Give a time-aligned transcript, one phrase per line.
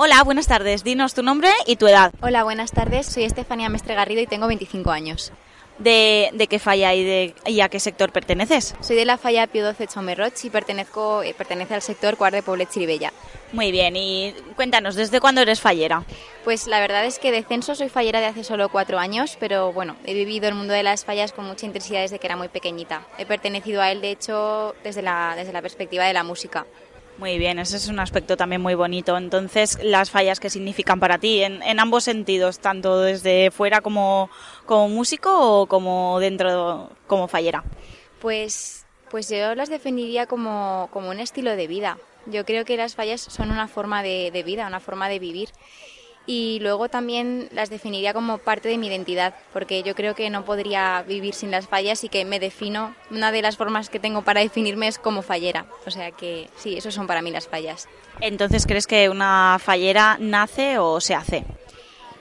[0.00, 0.84] Hola, buenas tardes.
[0.84, 2.12] Dinos tu nombre y tu edad.
[2.20, 3.04] Hola, buenas tardes.
[3.04, 5.32] Soy Estefanía Mestre Garrido y tengo 25 años.
[5.78, 8.76] ¿De, de qué falla y, de, y a qué sector perteneces?
[8.80, 12.44] Soy de la falla Pío 12 Chomerroch y pertenezco, eh, pertenece al sector Cuart de
[12.44, 13.12] Poblet Chiribella.
[13.52, 16.04] Muy bien, y cuéntanos, ¿desde cuándo eres fallera?
[16.44, 19.72] Pues la verdad es que de censo soy fallera de hace solo cuatro años, pero
[19.72, 22.48] bueno, he vivido el mundo de las fallas con mucha intensidad desde que era muy
[22.48, 23.04] pequeñita.
[23.18, 26.66] He pertenecido a él, de hecho, desde la, desde la perspectiva de la música.
[27.18, 29.16] Muy bien, ese es un aspecto también muy bonito.
[29.16, 31.42] Entonces, las fallas, ¿qué significan para ti?
[31.42, 34.30] En, ambos sentidos, tanto desde fuera como,
[34.66, 37.64] como músico o como dentro como fallera.
[38.20, 41.98] Pues, pues yo las definiría como, como un estilo de vida.
[42.26, 45.48] Yo creo que las fallas son una forma de vida, una forma de vivir
[46.28, 50.44] y luego también las definiría como parte de mi identidad, porque yo creo que no
[50.44, 54.20] podría vivir sin las fallas y que me defino, una de las formas que tengo
[54.20, 57.88] para definirme es como fallera, o sea que sí, eso son para mí las fallas.
[58.20, 61.44] Entonces, ¿crees que una fallera nace o se hace?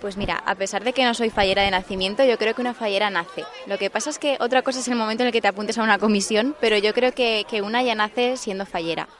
[0.00, 2.72] Pues mira, a pesar de que no soy fallera de nacimiento, yo creo que una
[2.72, 3.44] fallera nace.
[3.66, 5.76] Lo que pasa es que otra cosa es el momento en el que te apuntes
[5.76, 9.10] a una comisión, pero yo creo que, que una ya nace siendo fallera.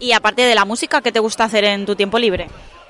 [0.00, 2.48] Y aparte de la música, ¿qué te gusta hacer en tu tiempo libre?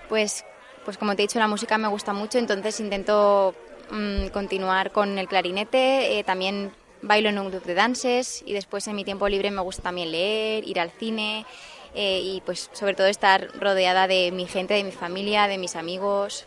[0.08, 0.44] Pues,
[0.84, 3.54] pues como te he dicho, la música me gusta mucho, entonces intento
[3.90, 8.86] mmm, continuar con el clarinete, eh, también bailo en un grupo de dances y después
[8.88, 11.46] en mi tiempo libre me gusta también leer, ir al cine
[11.94, 15.76] eh, y pues sobre todo estar rodeada de mi gente, de mi familia, de mis
[15.76, 16.46] amigos.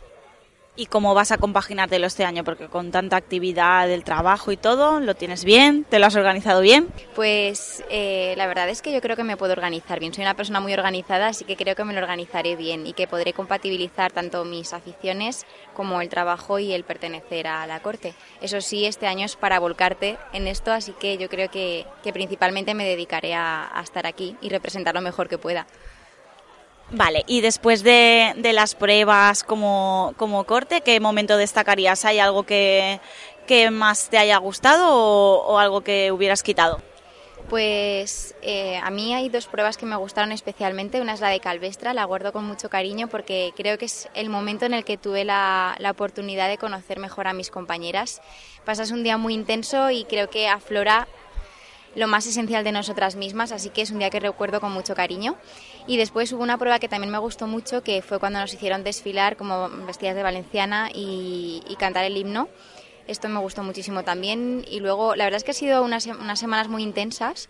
[0.74, 2.46] ¿Y cómo vas a compaginártelo este año?
[2.46, 5.84] Porque con tanta actividad del trabajo y todo, ¿lo tienes bien?
[5.84, 6.88] ¿Te lo has organizado bien?
[7.14, 10.14] Pues eh, la verdad es que yo creo que me puedo organizar bien.
[10.14, 13.06] Soy una persona muy organizada, así que creo que me lo organizaré bien y que
[13.06, 18.14] podré compatibilizar tanto mis aficiones como el trabajo y el pertenecer a la corte.
[18.40, 22.14] Eso sí, este año es para volcarte en esto, así que yo creo que, que
[22.14, 25.68] principalmente me dedicaré a, a estar aquí y representar lo mejor que pueda.
[26.94, 32.04] Vale, y después de, de las pruebas como, como, corte, ¿qué momento destacarías?
[32.04, 33.00] ¿Hay algo que,
[33.48, 36.82] que más te haya gustado o, algo que hubieras quitado?
[37.50, 41.00] Pues eh, a mí hay dos pruebas que me gustaron especialmente.
[41.00, 44.30] Una es la de Calvestra, la guardo con mucho cariño porque creo que es el
[44.30, 48.22] momento en el que tuve la, la oportunidad de conocer mejor a mis compañeras.
[48.66, 51.08] Pasas un día muy intenso y creo que aflora
[51.96, 54.96] lo más esencial de nosotras mismas, así que es un día que recuerdo con mucho
[54.96, 55.36] cariño.
[55.88, 58.84] Y después hubo una prueba que también me gustó mucho, que fue cuando nos hicieron
[58.84, 62.48] desfilar como vestidas de valenciana y, cantar el himno.
[63.08, 64.64] Esto me gustó muchísimo también.
[64.70, 66.04] Y luego, la verdad es que ha sido unas
[66.40, 67.50] semanas muy intensas,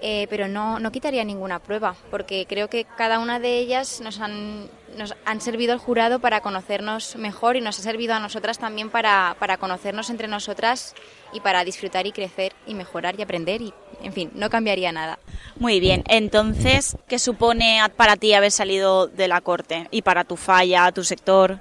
[0.00, 4.20] eh, pero no, no quitaría ninguna prueba, porque creo que cada una de ellas nos
[4.20, 4.68] han,
[4.98, 8.90] nos han servido al jurado para conocernos mejor y nos ha servido a nosotras también
[8.90, 10.94] para, para conocernos entre nosotras
[11.32, 13.72] y para disfrutar y crecer y mejorar y aprender y,
[14.02, 15.18] en fin, no cambiaría nada.
[15.56, 20.36] Muy bien, entonces, ¿qué supone para ti haber salido de la corte y para tu
[20.36, 21.60] falla, tu sector?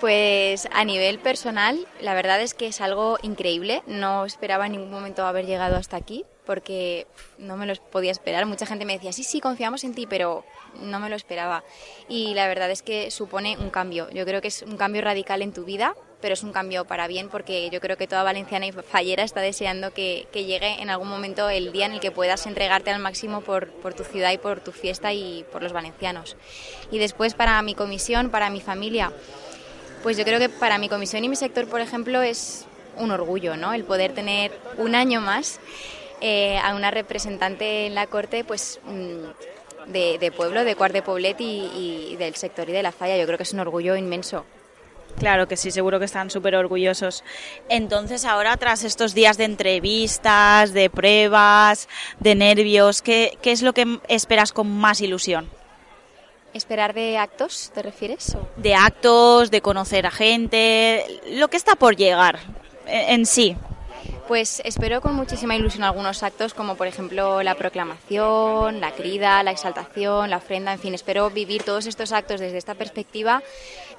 [0.00, 3.82] Pues a nivel personal, la verdad es que es algo increíble.
[3.86, 7.06] No esperaba en ningún momento haber llegado hasta aquí porque
[7.38, 8.46] no me lo podía esperar.
[8.46, 10.44] Mucha gente me decía, sí, sí, confiamos en ti, pero
[10.80, 11.64] no me lo esperaba.
[12.08, 14.08] Y la verdad es que supone un cambio.
[14.10, 17.06] Yo creo que es un cambio radical en tu vida, pero es un cambio para
[17.08, 20.88] bien porque yo creo que toda valenciana y fallera está deseando que, que llegue en
[20.88, 24.32] algún momento el día en el que puedas entregarte al máximo por, por tu ciudad
[24.32, 26.36] y por tu fiesta y por los valencianos.
[26.90, 29.12] Y después para mi comisión, para mi familia,
[30.02, 33.56] pues yo creo que para mi comisión y mi sector, por ejemplo, es un orgullo,
[33.56, 33.74] ¿no?
[33.74, 35.60] El poder tener un año más
[36.20, 38.80] eh, a una representante en la corte, pues
[39.86, 43.16] de, de pueblo, de Cuart de Poblet y, y, del sector y de la falla.
[43.16, 44.44] Yo creo que es un orgullo inmenso.
[45.18, 47.24] Claro que sí, seguro que están súper orgullosos.
[47.68, 51.88] Entonces, ahora, tras estos días de entrevistas, de pruebas,
[52.20, 55.48] de nervios, ¿qué, qué es lo que esperas con más ilusión?
[56.52, 58.36] ¿Esperar de actos, te refieres?
[58.56, 62.38] De actos, de conocer a gente, lo que está por llegar
[62.86, 63.56] en, en sí.
[64.28, 69.52] Pues espero con muchísima ilusión algunos actos como por ejemplo la proclamación, la crida, la
[69.52, 73.44] exaltación, la ofrenda, en fin, espero vivir todos estos actos desde esta perspectiva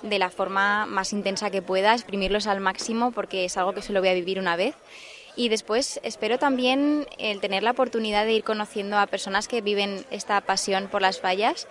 [0.01, 4.01] de la forma más intensa que pueda, exprimirlos al máximo porque es algo que solo
[4.01, 4.75] voy a vivir una vez.
[5.37, 10.05] Y después espero también el tener la oportunidad de ir conociendo a personas que viven
[10.11, 11.67] esta pasión por las fallas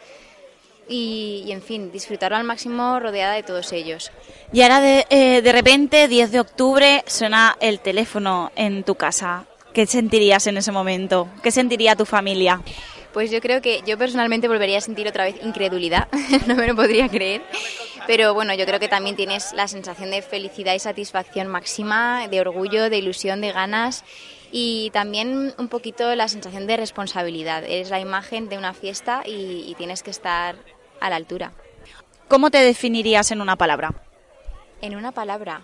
[0.88, 4.10] y, y, en fin, disfrutarlo al máximo rodeada de todos ellos.
[4.52, 9.46] Y ahora de, eh, de repente, 10 de octubre, suena el teléfono en tu casa.
[9.72, 11.28] ¿Qué sentirías en ese momento?
[11.42, 12.62] ¿Qué sentiría tu familia?
[13.12, 16.08] Pues yo creo que yo personalmente volvería a sentir otra vez incredulidad,
[16.46, 17.42] no me lo podría creer.
[18.06, 22.40] Pero bueno, yo creo que también tienes la sensación de felicidad y satisfacción máxima, de
[22.40, 24.04] orgullo, de ilusión, de ganas
[24.52, 27.64] y también un poquito la sensación de responsabilidad.
[27.64, 30.56] Eres la imagen de una fiesta y, y tienes que estar
[31.00, 31.52] a la altura.
[32.28, 33.94] ¿Cómo te definirías en una palabra?
[34.80, 35.62] En una palabra.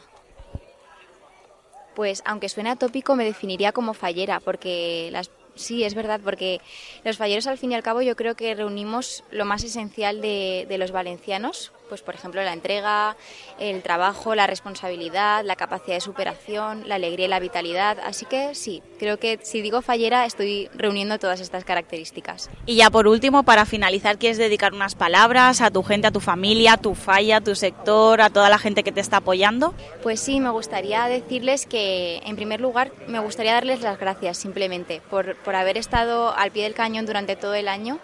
[1.94, 6.60] Pues aunque suene atópico, me definiría como fallera, porque las Sí, es verdad, porque
[7.04, 10.64] los falleros al fin y al cabo yo creo que reunimos lo más esencial de,
[10.68, 13.16] de, los valencianos, pues por ejemplo la entrega,
[13.58, 17.98] el trabajo, la responsabilidad, la capacidad de superación, la alegría y la vitalidad.
[18.04, 22.50] Así que sí, creo que si digo fallera estoy reuniendo todas estas características.
[22.66, 26.20] Y ya por último, para finalizar, ¿quieres dedicar unas palabras a tu gente, a tu
[26.20, 29.74] familia, a tu falla, a tu sector, a toda la gente que te está apoyando?
[30.02, 35.02] Pues sí, me gustaría decirles que en primer lugar me gustaría darles las gracias simplemente
[35.10, 37.98] por por haber estado al pie del cañón durante todo el año,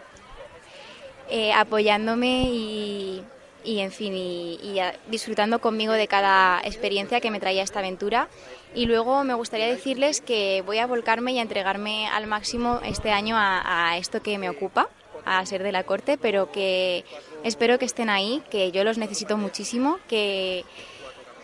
[1.30, 3.22] eh, apoyándome y,
[3.64, 8.28] y, en fin, y, y, disfrutando conmigo de cada experiencia que me traía esta aventura.
[8.74, 13.10] Y luego me gustaría decirles que voy a volcarme y a entregarme al máximo este
[13.10, 14.88] año a, a esto que me ocupa,
[15.24, 17.04] a ser de la corte, pero que
[17.44, 20.64] espero que estén ahí, que yo los necesito muchísimo, que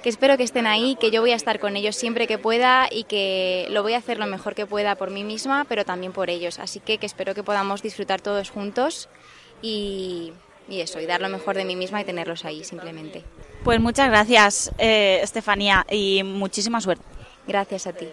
[0.04, 2.88] que espero que estén ahí, que yo voy a estar con ellos siempre que pueda
[2.92, 6.12] y que lo voy a hacer lo mejor que pueda por mí misma, pero también
[6.12, 6.58] por ellos.
[6.58, 9.08] Así que, que espero que podamos disfrutar todos juntos
[9.62, 10.34] y,
[10.68, 13.22] y, eso, y dar lo mejor de mí misma y tenerlos ahí simplemente.
[13.62, 17.04] Pues muchas gracias, eh, Estefanía, y muchísima suerte.
[17.46, 18.08] Gracias a ti.